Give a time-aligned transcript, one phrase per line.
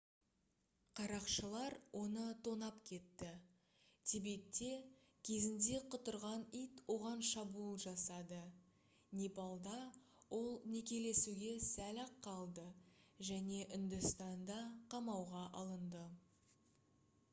[0.99, 1.71] қарақшылар
[2.03, 3.27] оны тонап кетті
[4.13, 4.69] тибетте
[5.29, 8.39] кезінде құтырған ит оған шабуыл жасады
[9.21, 9.75] непалда
[10.39, 12.65] ол некелесуге сәл-ақ қалды
[13.31, 14.57] және үндістанда
[14.95, 16.03] қамауға алынды